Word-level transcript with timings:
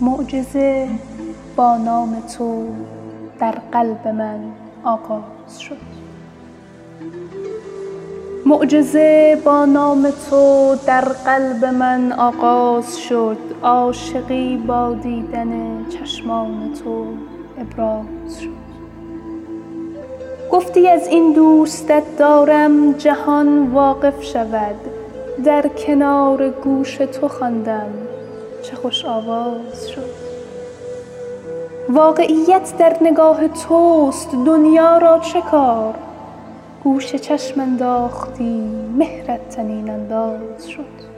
معجزه 0.00 0.88
با 1.56 1.76
نام 1.76 2.22
تو 2.38 2.68
در 3.40 3.58
قلب 3.72 4.08
من 4.08 4.40
آغاز 4.84 5.60
شد. 5.60 5.76
معجزه 8.46 9.38
با 9.44 9.64
نام 9.64 10.10
تو 10.30 10.74
در 10.86 11.00
قلب 11.00 11.64
من 11.64 12.12
آغاز 12.12 12.98
شد. 12.98 13.36
عاشقی 13.62 14.56
با 14.56 14.94
دیدن 14.94 15.84
چشمان 15.88 16.72
تو 16.84 17.06
ابراز 17.60 18.40
شد. 18.40 18.62
گفتی 20.52 20.88
از 20.88 21.06
این 21.06 21.32
دوستت 21.32 22.16
دارم 22.18 22.92
جهان 22.92 23.66
واقف 23.72 24.22
شود. 24.22 24.76
در 25.44 25.68
کنار 25.68 26.48
گوش 26.48 26.96
تو 26.96 27.28
خواندم. 27.28 28.11
چه 28.62 28.76
خوش 28.76 29.04
آواز 29.04 29.88
شد. 29.88 30.32
واقعیت 31.88 32.76
در 32.78 32.96
نگاه 33.00 33.48
توست 33.48 34.30
دنیا 34.46 34.98
را 34.98 35.18
چه 35.18 35.40
کار؟ 35.40 35.94
گوش 36.84 37.14
چشم 37.14 37.60
انداختی 37.60 38.60
مهرت 38.98 39.48
طنین 39.48 39.90
انداز 39.90 40.68
شد. 40.68 41.12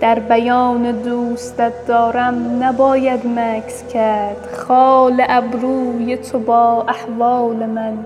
در 0.00 0.18
بیان 0.18 0.92
دوستت 0.92 1.86
دارم 1.86 2.64
نباید 2.64 3.26
مکث 3.26 3.86
کرد. 3.92 4.48
خال 4.52 5.22
ابروی 5.28 6.16
تو 6.16 6.38
با 6.38 6.84
احوال 6.88 7.66
من 7.66 7.98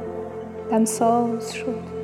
دمساز 0.71 1.53
شد. 1.53 2.00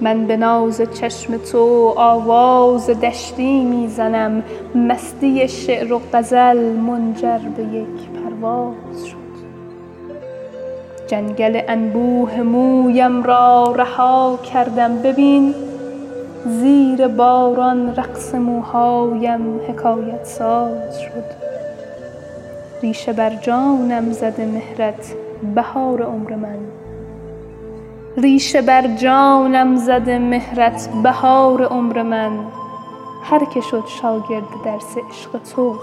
من 0.00 0.26
به 0.26 0.36
ناز 0.36 0.82
چشم 1.00 1.36
تو 1.36 1.94
آواز 1.96 2.90
دشتی 2.90 3.64
می 3.64 3.88
زنم 3.88 4.42
مستی 4.74 5.48
شعر 5.48 5.92
و 5.92 6.00
غزل 6.12 6.72
منجر 6.72 7.38
به 7.38 7.62
یک 7.62 8.10
پرواز 8.10 9.06
شد. 9.06 9.16
جنگل 11.06 11.60
انبوه 11.68 12.40
مویم 12.40 13.22
را 13.22 13.74
رها 13.76 14.38
کردم. 14.52 14.96
ببین 14.96 15.54
زیر 16.46 17.08
باران 17.08 17.96
رقص 17.96 18.34
موهایم 18.34 19.60
حکایت 19.68 20.24
ساز 20.24 21.00
شد. 21.00 21.40
ریشه 28.16 28.62
بر 28.62 28.96
جانم 28.96 29.76
زده 29.76 30.18
مهرت 30.18 30.88
بهار 31.02 31.64
عمر 31.64 32.02
من. 32.02 32.46
هر 33.22 33.44
که 33.44 33.60
شد 33.60 33.84
شاگرد 33.86 34.62
درس 34.64 34.96
عشق 35.10 35.38
تو 35.38 35.78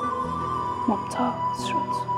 ممتاز 0.87 1.67
شد. 1.67 2.16